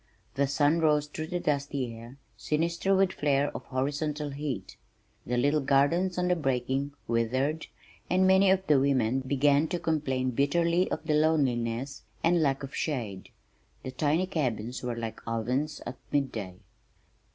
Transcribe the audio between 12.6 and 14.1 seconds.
of shade. The